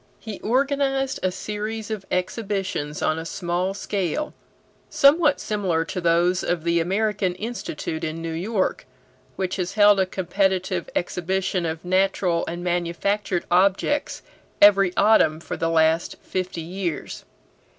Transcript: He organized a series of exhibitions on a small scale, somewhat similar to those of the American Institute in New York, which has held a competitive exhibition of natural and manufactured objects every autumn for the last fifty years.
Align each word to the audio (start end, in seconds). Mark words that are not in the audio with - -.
He 0.19 0.39
organized 0.39 1.19
a 1.21 1.31
series 1.31 1.91
of 1.91 2.07
exhibitions 2.09 3.03
on 3.03 3.19
a 3.19 3.23
small 3.23 3.75
scale, 3.75 4.33
somewhat 4.89 5.39
similar 5.39 5.85
to 5.85 6.01
those 6.01 6.43
of 6.43 6.63
the 6.63 6.79
American 6.79 7.35
Institute 7.35 8.03
in 8.03 8.19
New 8.19 8.33
York, 8.33 8.87
which 9.35 9.57
has 9.57 9.73
held 9.75 9.99
a 9.99 10.07
competitive 10.07 10.89
exhibition 10.95 11.67
of 11.67 11.85
natural 11.85 12.43
and 12.47 12.63
manufactured 12.63 13.45
objects 13.51 14.23
every 14.59 14.91
autumn 14.97 15.39
for 15.39 15.55
the 15.55 15.69
last 15.69 16.15
fifty 16.23 16.61
years. 16.61 17.23